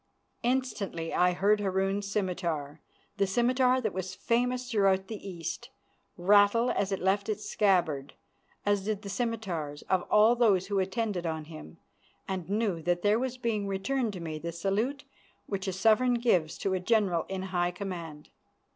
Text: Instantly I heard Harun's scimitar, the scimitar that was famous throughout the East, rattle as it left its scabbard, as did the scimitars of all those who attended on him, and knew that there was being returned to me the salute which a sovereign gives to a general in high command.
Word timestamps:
Instantly 0.41 1.13
I 1.13 1.33
heard 1.33 1.59
Harun's 1.59 2.09
scimitar, 2.11 2.81
the 3.17 3.27
scimitar 3.27 3.79
that 3.81 3.93
was 3.93 4.15
famous 4.15 4.71
throughout 4.71 5.09
the 5.09 5.29
East, 5.29 5.69
rattle 6.17 6.71
as 6.71 6.91
it 6.91 6.99
left 6.99 7.29
its 7.29 7.47
scabbard, 7.47 8.15
as 8.65 8.83
did 8.83 9.03
the 9.03 9.09
scimitars 9.09 9.83
of 9.83 10.01
all 10.09 10.35
those 10.35 10.65
who 10.65 10.79
attended 10.79 11.27
on 11.27 11.45
him, 11.45 11.77
and 12.27 12.49
knew 12.49 12.81
that 12.81 13.03
there 13.03 13.19
was 13.19 13.37
being 13.37 13.67
returned 13.67 14.13
to 14.13 14.19
me 14.19 14.39
the 14.39 14.51
salute 14.51 15.03
which 15.45 15.67
a 15.67 15.71
sovereign 15.71 16.15
gives 16.15 16.57
to 16.57 16.73
a 16.73 16.79
general 16.79 17.27
in 17.29 17.43
high 17.53 17.69
command. 17.69 18.29